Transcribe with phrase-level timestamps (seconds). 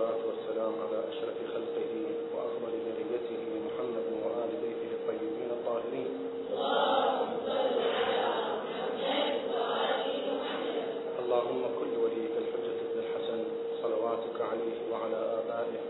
[0.00, 1.92] والصلاة والسلام على أشرف خلقه
[2.34, 6.10] وأفضل ذريته محمد وآل بيته الطيبين الطاهرين.
[11.22, 13.40] اللهم كل وليك الحجة بن الحسن
[13.82, 15.80] صلواتك عليه وعلى آبائه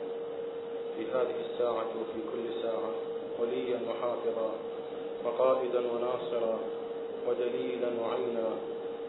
[0.97, 2.93] في هذه الساعة وفي كل ساعة
[3.39, 4.51] وليا وحافظا
[5.25, 6.59] وقائدا وناصرا
[7.27, 8.49] ودليلا وعينا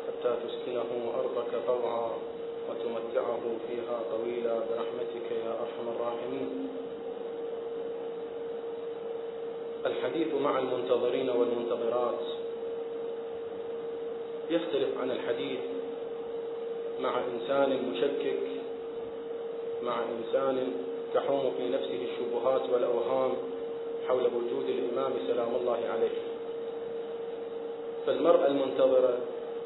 [0.07, 2.11] حتى تسكنه أرضك طوعا.
[2.71, 6.69] وتمتعه فيها طويلا برحمتك يا أرحم الراحمين.
[9.85, 12.19] الحديث مع المنتظرين والمنتظرات.
[14.49, 15.59] يختلف عن الحديث
[16.99, 18.39] مع إنسان مشكك
[19.83, 20.73] مع إنسان
[21.13, 23.31] تحوم في نفسه الشبهات والأوهام
[24.07, 26.17] حول وجود الإمام سلام الله عليه.
[28.07, 29.17] فالمرأة المنتظرة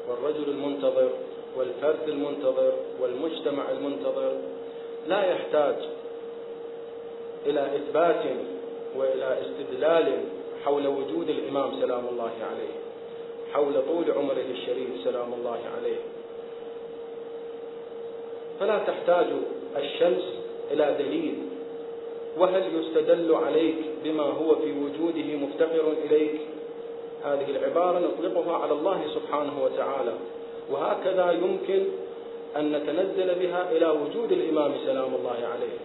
[0.08, 1.10] والرجل المنتظر
[1.56, 4.32] والفرد المنتظر والمجتمع المنتظر
[5.08, 5.74] لا يحتاج
[7.46, 8.24] إلى إثبات
[8.96, 10.12] وإلى استدلال
[10.64, 12.86] حول وجود الإمام سلام الله عليه
[13.52, 15.96] حول طول عمره الشريف سلام الله عليه.
[18.60, 19.26] فلا تحتاج
[19.76, 20.24] الشمس
[20.70, 21.34] إلى دليل.
[22.38, 26.40] وهل يستدل عليك بما هو في وجوده مفتقر إليك؟
[27.24, 30.12] هذه العبارة نطلقها على الله سبحانه وتعالى.
[30.70, 31.84] وهكذا يمكن
[32.56, 35.78] أن نتنزل بها إلى وجود الإمام سلام الله عليه.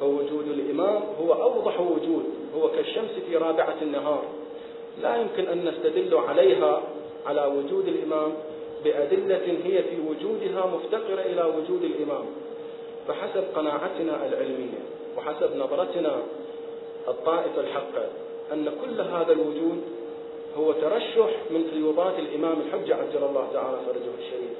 [0.00, 2.24] فوجود الإمام هو أوضح وجود
[2.56, 4.22] هو كالشمس في رابعة النهار.
[5.02, 6.82] لا يمكن أن نستدل عليها
[7.26, 8.32] على وجود الإمام
[8.84, 12.24] بأدلة هي في وجودها مفتقرة إلى وجود الإمام.
[13.08, 14.78] فحسب قناعتنا العلمية
[15.18, 16.22] وحسب نظرتنا
[17.08, 18.08] الطائفة الحقة
[18.52, 19.82] أن كل هذا الوجود
[20.56, 24.56] هو ترشح من فيوضات الإمام الحجة عجل الله تعالى فرجه الشريف.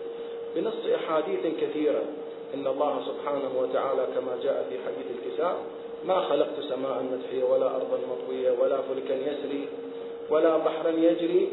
[0.56, 2.02] بنص أحاديث كثيرة.
[2.54, 5.56] إن الله سبحانه وتعالى كما جاء في حديث الكساء
[6.06, 9.68] ما خلقت سماء مدحية ولا أرضا مطوية ولا فلكا يسري
[10.30, 11.48] ولا بحرا يجري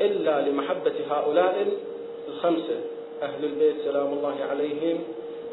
[0.00, 1.66] إلا لمحبة هؤلاء
[2.28, 2.80] الخمسة.
[3.22, 4.98] أهل البيت سلام الله عليهم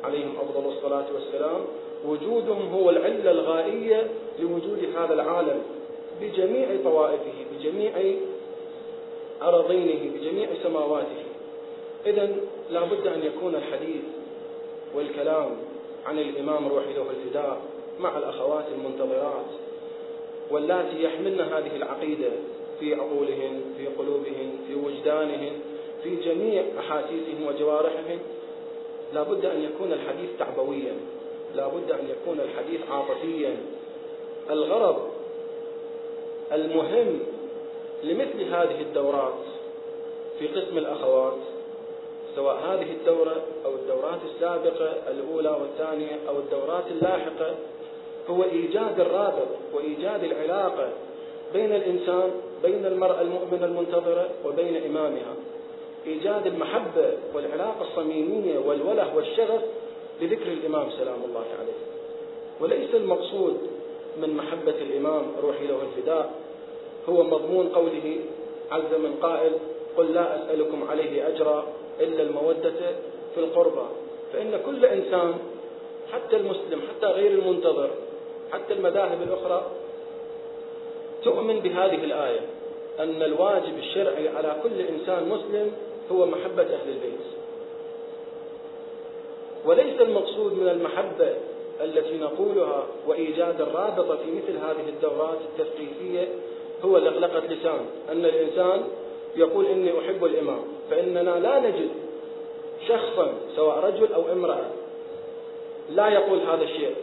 [0.04, 1.62] عليهم أفضل الصلاة والسلام.
[2.06, 4.08] وجودهم هو العلة الغائية
[4.40, 5.62] لوجود هذا العالم
[6.22, 7.43] بجميع طوائفه.
[7.54, 7.92] بجميع
[9.42, 11.24] أراضينه بجميع سماواته.
[12.06, 12.36] إذا
[12.70, 14.04] لا بد أن يكون الحديث
[14.96, 15.50] والكلام
[16.06, 17.62] عن الإمام روح له الفداء
[18.00, 19.46] مع الأخوات المنتظرات
[20.52, 22.30] واللاتي يحملن هذه العقيدة
[22.80, 25.52] في عقولهن في قلوبهن في وجدانهن
[26.04, 28.20] في جميع أحاسيسهم وجوارحهم
[29.14, 30.94] لا بد أن يكون الحديث تعبويا.
[31.56, 33.58] لا بد أن يكون الحديث عاطفيا.
[34.50, 35.10] الغرض
[36.52, 37.20] المهم
[38.04, 39.34] لمثل هذه الدورات
[40.40, 41.38] في قسم الأخوات
[42.36, 47.56] سواء هذه الدورة أو الدورات السابقة الأولى والثانية أو الدورات اللاحقة
[48.30, 50.90] هو إيجاد الرابط وإيجاد العلاقة
[51.54, 52.32] بين الإنسان
[52.64, 55.34] بين المرأة المؤمنة المنتظرة وبين إمامها.
[56.08, 59.62] إيجاد المحبة والعلاقة الصميمية والوله والشغف
[60.22, 61.80] لذكر الإمام سلام الله عليه.
[62.60, 63.58] وليس المقصود
[64.22, 66.34] من محبة الإمام روحي له الفداء
[67.10, 68.20] هو مضمون قوله
[68.72, 69.52] عز من قائل
[69.98, 71.66] قل لا أسألكم عليه أجرا
[72.00, 72.74] إلا المودة
[73.36, 73.86] في القربى.
[74.34, 75.34] فإن كل إنسان
[76.14, 77.90] حتى المسلم حتى غير المنتظر
[78.52, 79.72] حتى المذاهب الأخرى
[81.24, 82.40] تؤمن بهذه الآية
[83.00, 85.72] أن الواجب الشرعي على كل إنسان مسلم
[86.12, 87.26] هو محبة أهل البيت.
[89.66, 91.34] وليس المقصود من المحبة
[91.82, 96.28] التي نقولها وإيجاد الرابطة في مثل هذه الدورات التثقيفية
[96.86, 97.86] هو لغلقة لسان.
[98.12, 98.84] أن الإنسان
[99.36, 101.90] يقول إني أحب الإمام فإننا لا نجد
[102.88, 104.66] شخصا سواء رجل أو امرأة
[105.90, 106.96] لا يقول هذا الشيء.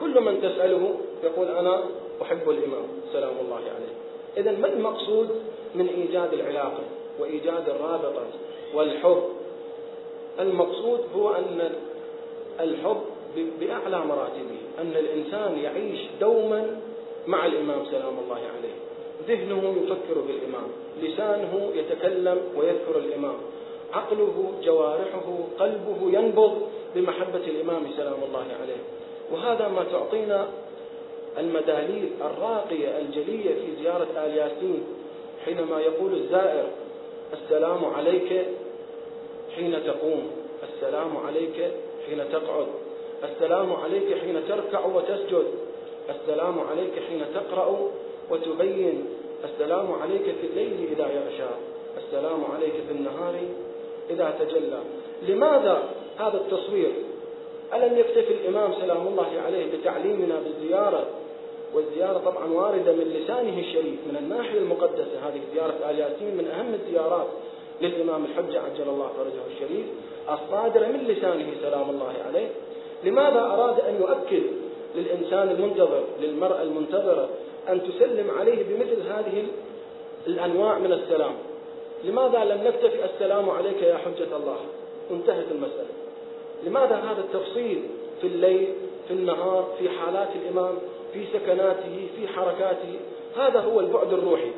[0.00, 0.94] كل من تسأله
[1.24, 1.82] يقول أنا
[2.22, 3.94] أحب الإمام سلام الله عليه.
[4.36, 5.28] إذا ما المقصود
[5.74, 6.82] من إيجاد العلاقة
[7.20, 8.26] وإيجاد الرابطة
[8.74, 9.22] والحب؟
[10.40, 11.70] المقصود هو أن
[12.60, 13.02] الحب
[13.60, 16.80] بأعلى مراتبه أن الإنسان يعيش دوما
[17.26, 18.87] مع الإمام سلام الله عليه.
[19.28, 20.68] ذهنه يفكر بالإمام
[21.02, 23.36] لسانه يتكلم ويذكر الإمام.
[23.92, 26.62] عقله جوارحه قلبه ينبض
[26.94, 28.82] بمحبة الإمام سلام الله عليه.
[29.32, 30.48] وهذا ما تعطينا
[31.38, 34.84] المداليل الراقية الجلية في زيارة آل ياسين
[35.44, 36.64] حينما يقول الزائر
[37.32, 38.46] السلام عليك
[39.56, 40.30] حين تقوم
[40.62, 41.72] السلام عليك
[42.06, 42.66] حين تقعد
[43.24, 45.44] السلام عليك حين تركع وتسجد
[46.10, 47.90] السلام عليك حين تقرأ
[48.30, 49.04] وتبين
[49.44, 51.50] السلام عليك في الليل إذا يغشى
[51.96, 53.34] السلام عليك في النهار
[54.10, 54.78] إذا تجلى.
[55.22, 55.82] لماذا
[56.18, 56.92] هذا التصوير؟
[57.74, 61.06] ألم يكتفي الإمام سلام الله عليه بتعليمنا بالزيارة؟
[61.74, 65.28] والزيارة طبعا واردة من لسانه الشريف من الناحية المقدسة.
[65.28, 67.26] هذه زيارة آل ياسين من أهم الزيارات
[67.80, 69.86] للإمام الحجة عجل الله فرجه الشريف
[70.30, 72.48] الصادرة من لسانه سلام الله عليه.
[73.04, 74.42] لماذا أراد أن يؤكد
[74.94, 77.28] للإنسان المنتظر للمرأة المنتظرة
[77.68, 79.46] أن تسلم عليه بمثل هذه
[80.26, 81.34] الأنواع من السلام.
[82.04, 84.56] لماذا لم نكتفي السلام عليك يا حجة الله؟
[85.10, 85.88] انتهت المسألة.
[86.66, 87.82] لماذا هذا التفصيل
[88.20, 88.68] في الليل
[89.08, 90.74] في النهار في حالات الإمام
[91.12, 92.94] في سكناته في حركاته؟
[93.36, 94.50] هذا هو البعد الروحي.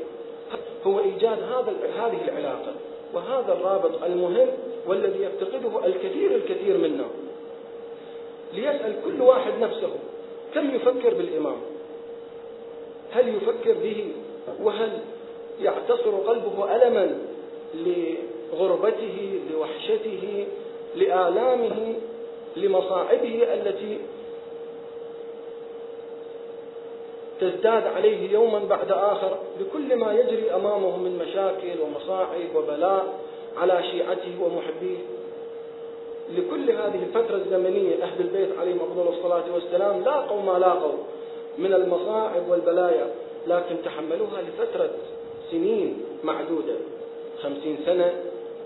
[0.86, 2.72] هو إيجاد هذا هذه العلاقة.
[3.14, 4.48] وهذا الرابط المهم
[4.86, 7.04] والذي يفتقده الكثير الكثير منا.
[8.54, 9.90] ليسأل كل واحد نفسه
[10.54, 11.56] كم يفكر بالإمام؟
[13.12, 14.06] هل يفكر به
[14.62, 14.98] وهل
[15.62, 17.18] يعتصر قلبه ألما
[17.74, 20.46] لغربته لوحشته
[20.96, 21.94] لآلامه
[22.56, 23.98] لمصاعبه التي
[27.40, 33.18] تزداد عليه يوما بعد آخر؟ بكل ما يجري أمامه من مشاكل ومصاعب وبلاء
[33.56, 34.98] على شيعته ومحبيه.
[36.36, 40.92] لكل هذه الفترة الزمنية أهل البيت عليهم أفضل الصلاة والسلام لاقوا ما لاقوا
[41.58, 43.06] من المصاعب والبلايا
[43.46, 44.90] لكن تحملوها لفترة
[45.50, 46.74] سنين معدودة.
[47.42, 48.12] خمسين سنة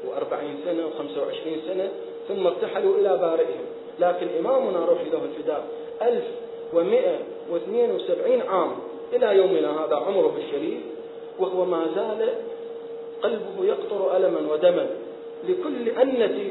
[0.08, 1.88] وأربعين سنة وخمسة وعشرين سنة
[2.28, 3.64] ثم ارتحلوا إلى بارئهم.
[4.00, 5.64] لكن إمامنا روحي له الفداء.
[6.02, 6.24] ألف
[6.72, 7.18] ومئة
[7.50, 8.72] واثنين وسبعين عام
[9.12, 10.80] إلى يومنا هذا عمره الشريف
[11.38, 12.28] وهو ما زال
[13.22, 14.86] قلبه يقطر ألما ودما
[15.48, 16.50] لكل أنة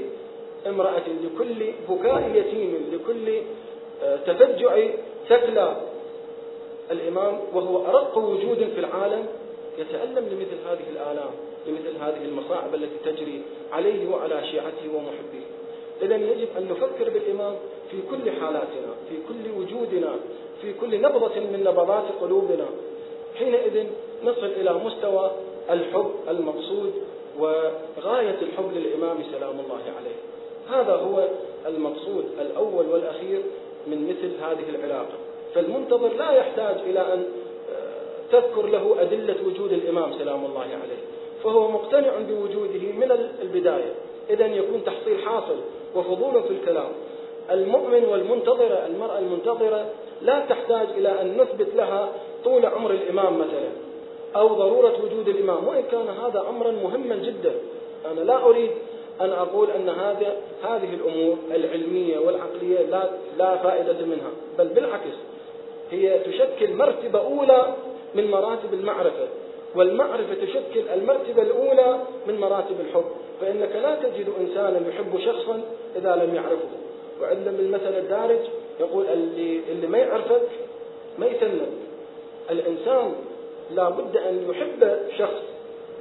[0.68, 3.42] امرأة لكل بكاء يتيم لكل
[4.04, 4.88] آه، تفجع
[5.30, 5.76] ثكلى.
[6.92, 9.26] الإمام وهو أرق وجود في العالم
[9.78, 11.32] يتألم لمثل هذه الآلام
[11.68, 13.42] لمثل هذه المصاعب التي تجري
[13.72, 15.48] عليه وعلى شيعته ومحبيه.
[16.02, 17.56] إذا يجب أن نفكر بالإمام
[17.92, 20.16] في كل حالاتنا في كل وجودنا
[20.62, 22.66] في كل نبضة من نبضات قلوبنا.
[23.36, 23.86] حينئذ
[24.24, 25.32] نصل إلى مستوى
[25.70, 26.94] الحب المقصود
[27.40, 30.16] وغاية الحب للإمام سلام الله عليه.
[30.70, 31.28] هذا هو
[31.66, 33.42] المقصود الأول والأخير
[33.88, 35.18] من مثل هذه العلاقة.
[35.56, 37.26] فالمنتظر لا يحتاج إلى أن
[37.72, 41.02] آه، تذكر له أدلة وجود الإمام سلام الله عليه.
[41.44, 43.94] فهو مقتنع بوجوده من البداية.
[44.30, 45.56] إذا يكون تحصيل حاصل
[45.96, 46.90] وفضول في الكلام.
[47.52, 49.86] المؤمن والمنتظرة المرأة المنتظرة
[50.22, 52.10] لا تحتاج إلى أن نثبت لها
[52.44, 53.70] طول عمر الإمام مثلا
[54.36, 55.68] أو ضرورة وجود الإمام.
[55.68, 57.54] وإن كان هذا أمرا مهما جدا.
[58.12, 58.72] أنا لا أريد
[59.22, 65.18] أن أقول أن هذا هذه الأمور العلمية والعقلية لا لا فائدة منها بل بالعكس.
[65.94, 67.74] هي تشكل مرتبة أولى
[68.16, 69.28] من مراتب المعرفة
[69.76, 73.06] والمعرفة تشكل المرتبة الأولى من مراتب الحب
[73.42, 75.62] فإنك لا تجد إنسانا يحب شخصا
[75.96, 76.70] إذا لم يعرفه.
[77.22, 78.40] وعندما المثل الدارج
[78.80, 80.42] يقول اللي, اللي ما يعرفك
[81.20, 81.70] ما يسلم
[82.50, 83.14] الإنسان
[83.72, 85.42] لا بد أن يحب شخص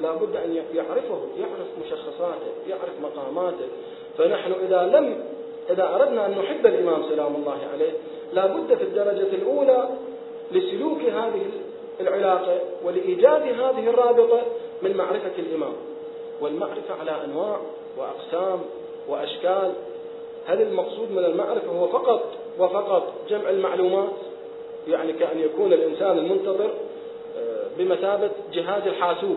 [0.02, 3.68] لا بد أن يعرفه يعرف مشخصاته يعرف مقاماته.
[4.18, 5.24] فنحن إذا لم
[5.70, 7.92] إذا أردنا أن نحب الإمام سلام الله عليه
[8.32, 9.88] لا بد في الدرجة الأولى
[10.52, 11.46] لسلوك هذه
[12.00, 14.42] العلاقة ولإيجاد هذه الرابطة
[14.82, 15.72] من معرفة الإمام.
[16.40, 17.60] والمعرفة على أنواع
[17.98, 18.60] وأقسام
[19.08, 19.72] وأشكال.
[20.46, 22.22] هل المقصود من المعرفة هو فقط
[22.58, 24.12] وفقط جمع المعلومات؟
[24.88, 26.70] يعني كأن يكون الإنسان المنتظر
[27.38, 29.36] آه، بمثابة جهاز الحاسوب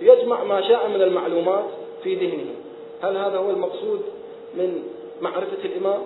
[0.00, 1.64] يجمع ما شاء من المعلومات
[2.02, 2.54] في ذهنه.
[3.02, 4.02] هل هذا هو المقصود
[4.54, 4.82] من
[5.20, 6.02] معرفة الإمام؟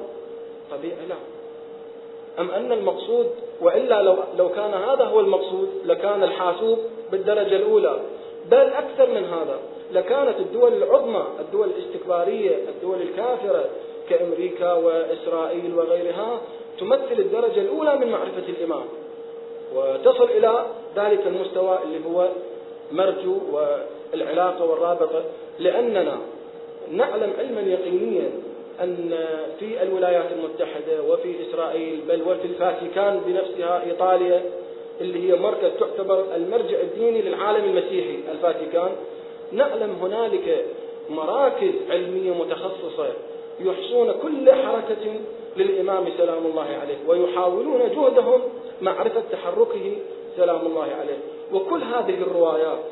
[0.71, 1.34] طبيعي لا.
[2.39, 3.27] أم أن المقصود
[3.61, 6.79] وإلا لو, لو كان هذا هو المقصود لكان الحاسوب
[7.13, 8.01] بالدرجة الأولى.
[8.51, 9.59] بل أكثر من هذا
[9.93, 13.65] لكانت الدول العظمى الدول الاستكبارية الدول الكافرة
[14.11, 16.41] كأمريكا وإسرائيل وغيرها
[16.81, 18.85] تمثل الدرجة الأولى من معرفة الإمام.
[19.75, 20.65] وتصل إلى
[20.97, 22.29] ذلك المستوى اللي هو
[22.93, 25.23] مرجو والعلاقة والرابطة.
[25.59, 26.19] لأننا
[26.91, 28.31] نعلم علما يقينيا
[28.83, 29.19] أن
[29.59, 34.43] في الولايات المتحدة وفي إسرائيل بل وفي الفاتيكان بنفسها إيطاليا
[35.01, 38.91] اللي هي مركز تعتبر المرجع الديني للعالم المسيحي الفاتيكان.
[39.53, 40.65] نعلم هنالك
[41.11, 43.07] مراكز علمية متخصصة
[43.61, 45.15] يحصون كل حركة
[45.57, 48.41] للإمام سلام الله عليه ويحاولون جهدهم
[48.81, 49.93] معرفة تحركه
[50.37, 51.19] سلام الله عليه.
[51.53, 52.85] وكل هذه الروايات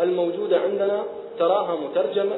[0.00, 1.04] الموجودة عندنا
[1.38, 2.36] تراها مترجمة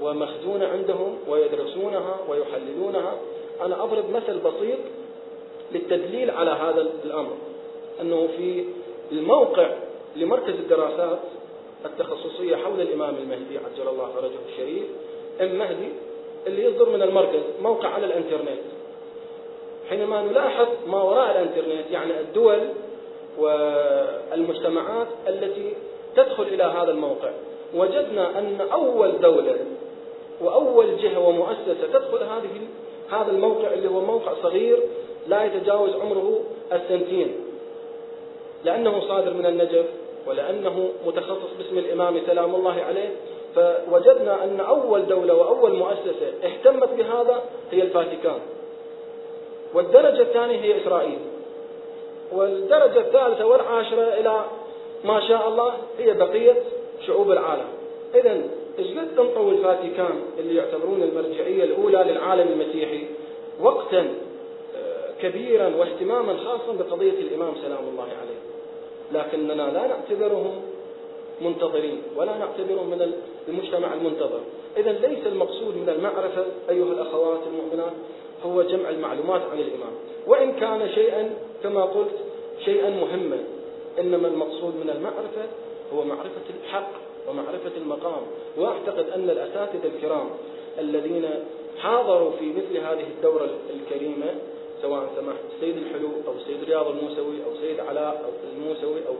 [0.00, 3.14] ومخزونة عندهم ويدرسونها ويحللونها.
[3.60, 4.78] أنا أضرب مثل بسيط
[5.72, 7.32] للتدليل على هذا الأمر
[8.00, 8.64] أنه في
[9.12, 9.70] الموقع
[10.16, 11.18] لمركز الدراسات
[11.84, 14.84] التخصصية حول الإمام المهدي عجل الله فرجه الشريف
[15.40, 15.88] إم مهدي
[16.46, 18.60] اللي يصدر من المركز موقع على الإنترنت.
[19.88, 22.68] حينما نلاحظ ما وراء الإنترنت يعني الدول
[23.38, 25.72] والمجتمعات التي
[26.16, 27.30] تدخل إلى هذا الموقع
[27.74, 29.56] وجدنا أن أول دولة
[30.40, 32.60] وأول جهة ومؤسسة تدخل هذه
[33.10, 34.82] هذا الموقع اللي هو موقع صغير
[35.28, 36.40] لا يتجاوز عمره
[36.72, 37.34] السنتين.
[38.64, 39.86] لأنه صادر من النجف
[40.26, 43.10] ولأنه متخصص باسم الإمام سلام الله عليه.
[43.54, 48.38] فوجدنا أن أول دولة وأول مؤسسة اهتمت بهذا هي الفاتيكان.
[49.74, 51.18] والدرجة الثانية هي إسرائيل.
[52.32, 54.44] والدرجة الثالثة والعاشرة إلى
[55.04, 56.56] ما شاء الله هي بقية
[57.06, 57.68] شعوب العالم.
[58.14, 58.40] إذا
[58.78, 63.04] إيش قد انطوا الفاتيكان اللي يعتبرون المرجعية الأولى للعالم المسيحي؟
[63.60, 64.14] وقتا
[64.76, 68.38] آه، كبيرا واهتماما خاصا بقضية الإمام سلام الله عليه.
[69.12, 70.62] لكننا لا نعتبرهم
[71.40, 73.12] منتظرين ولا نعتبرهم من
[73.48, 74.40] المجتمع المنتظر.
[74.76, 77.92] إذا ليس المقصود من المعرفة أيها الأخوات المؤمنات
[78.44, 79.92] هو جمع المعلومات عن الإمام.
[80.26, 81.30] وإن كان شيئا
[81.62, 82.14] كما قلت
[82.64, 83.38] شيئا مهما.
[84.00, 85.48] إنما المقصود من المعرفة
[85.94, 87.07] هو معرفة الحق.
[87.30, 88.22] ومعرفة المقام.
[88.56, 90.30] وأعتقد أن الأساتذة الكرام
[90.78, 91.30] الذين
[91.78, 94.34] حاضروا في مثل هذه الدورة الكريمة
[94.82, 99.14] سواء سمحت السيد الحلو أو السيد رياض الموسوي أو السيد علاء أو الموسوي أو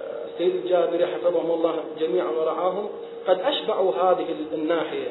[0.00, 2.88] آه، السيد الجابري حفظهم الله جميعا ورعاهم
[3.28, 5.08] قد أشبعوا هذه الناحية.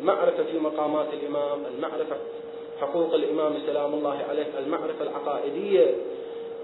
[0.00, 2.16] المعرفة في مقامات الإمام المعرفة
[2.80, 5.94] حقوق الإمام سلام الله عليه المعرفة العقائدية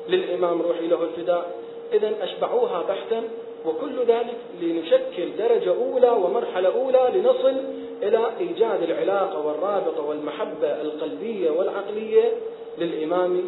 [0.08, 1.54] للإمام روحي له الفداء.
[1.92, 3.22] إذا أشبعوها بحثا
[3.66, 7.54] وكل ذلك لنشكل درجة أولى ومرحلة أولى لنصل
[8.02, 12.32] إلى إيجاد العلاقة والرابطة والمحبة القلبية والعقلية
[12.78, 13.42] للإمام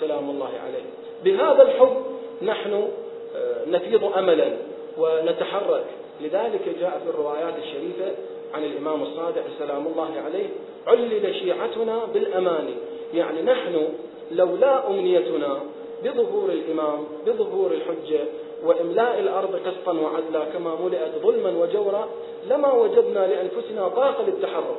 [0.00, 0.84] سلام الله عليه.
[1.24, 1.96] بهذا الحب
[2.42, 2.88] نحن
[3.36, 4.52] آه، نفيض أملا
[4.98, 5.84] ونتحرك.
[6.20, 8.12] لذلك جاء في الروايات الشريفة
[8.54, 10.46] عن الإمام الصادق سلام الله عليه
[10.86, 12.74] علل شيعتنا بالأماني.
[13.14, 13.88] يعني نحن
[14.30, 15.60] لولا أمنيتنا
[16.04, 18.20] بظهور الإمام بظهور الحجة
[18.64, 22.08] وإملاء الأرض قسطا وعدلا كما ملئت ظلما وجورا
[22.50, 24.76] لما وجدنا لأنفسنا طاقة للتحرك.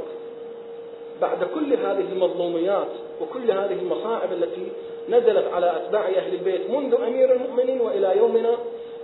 [1.21, 2.87] بعد كل هذه المظلوميات
[3.21, 4.67] وكل هذه المصاعب التي
[5.09, 8.57] نزلت على أتباع أهل البيت منذ أمير المؤمنين وإلى يومنا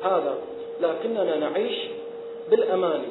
[0.04, 0.36] هذا
[0.82, 1.78] لكننا نعيش
[2.52, 3.08] بالأماني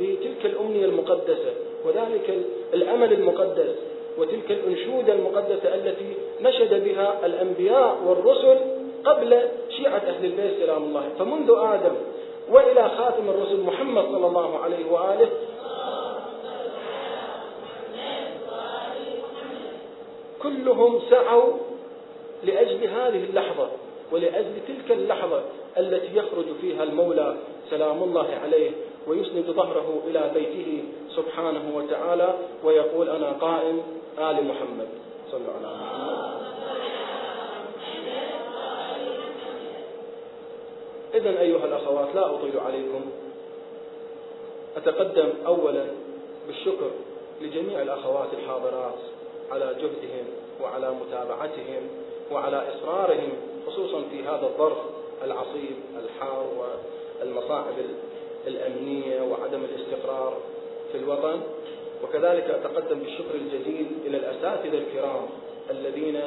[0.00, 1.52] بتلك الأمنية المقدسة
[1.84, 2.44] وذلك
[2.74, 3.74] الأمل المقدس
[4.18, 8.58] وتلك الأنشودة المقدسة التي نشد بها الأنبياء والرسل
[9.04, 9.38] قبل
[9.80, 11.08] شيعة أهل البيت سلام الله.
[11.18, 11.94] فمنذ آدم
[12.50, 15.28] وإلى خاتم الرسل محمد صلى الله عليه وآله
[20.42, 21.52] كلهم سعوا
[22.44, 23.68] لأجل هذه اللحظة
[24.12, 25.42] ولأجل تلك اللحظة
[25.78, 27.36] التي يخرج فيها المولى
[27.70, 28.70] سلام الله عليه
[29.06, 30.84] ويسند ظهره إلى بيته
[31.16, 32.34] سبحانه وتعالى
[32.64, 33.82] ويقول أنا قائم
[34.18, 34.88] آل محمد.
[35.32, 36.49] صلوا على محمد.
[41.14, 43.00] إذا أيها الأخوات لا أطيل عليكم.
[44.76, 45.84] أتقدم أولا
[46.46, 46.90] بالشكر
[47.40, 48.98] لجميع الأخوات الحاضرات
[49.50, 50.24] على جهدهم
[50.62, 51.82] وعلى متابعتهم
[52.32, 53.32] وعلى إصرارهم
[53.66, 54.78] خصوصا في هذا الظرف
[55.24, 56.46] العصيب الحار
[57.20, 57.74] والمصاعب
[58.46, 60.36] الأمنية وعدم الاستقرار
[60.92, 61.40] في الوطن.
[62.04, 65.26] وكذلك أتقدم بالشكر الجزيل إلى الأساتذة الكرام
[65.70, 66.20] الذين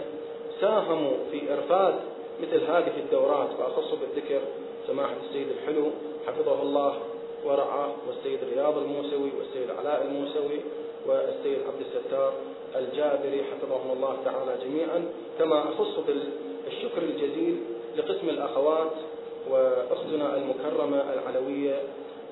[0.62, 1.96] ساهموا في إرفاد
[2.42, 4.42] مثل هذه الدورات وأخص بالذكر
[4.88, 5.86] سماحة السيد الحلو
[6.28, 7.00] حفظه الله
[7.46, 10.60] ورعاه والسيد رياض الموسوي والسيد علاء الموسوي
[11.08, 12.34] والسيد عبد الستار
[12.76, 15.06] الجابري حفظهم الله تعالى جميعا.
[15.40, 17.58] كما أخص بالشكر الجزيل
[17.98, 18.92] لقسم الأخوات
[19.50, 21.82] وأختنا المكرمة العلوية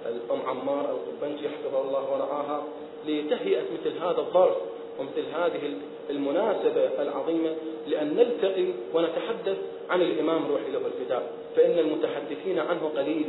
[0.06, 2.64] الأم عمار القبنجي حفظه الله ورعاها
[3.08, 4.58] لتهيئة مثل هذا الظرف
[5.00, 5.74] ومثل هذه
[6.10, 7.56] المناسبة العظيمة
[7.88, 9.58] لأن نلتقي ونتحدث
[9.92, 13.26] عن الإمام روحي له الفداء فإن المتحدثين عنه قليل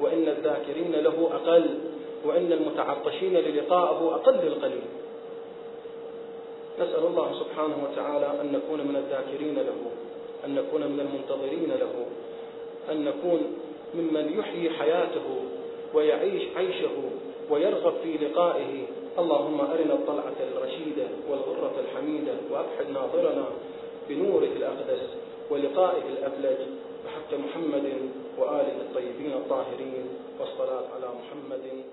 [0.00, 1.78] وإن الذاكرين له أقل
[2.24, 4.82] وإن المتعطشين للقائه أقل القليل.
[6.80, 9.78] نسأل الله سبحانه وتعالى أن نكون من الذاكرين له
[10.44, 12.06] أن نكون من المنتظرين له
[12.90, 13.40] أن نكون
[13.94, 15.42] ممن يحيي حياته
[15.94, 16.96] ويعيش عيشه
[17.50, 18.84] ويرغب في لقائه.
[19.18, 23.44] اللهم أرنا الطلعة الرشيدة والغرة الحميدة وأبحد ناظرنا
[24.08, 25.21] بنوره الأقدس.
[25.50, 26.58] ولقائه الأفلج
[27.04, 27.86] بحق محمد
[28.38, 30.04] وآله الطيبين الطاهرين
[30.40, 31.84] والصلاة على محمد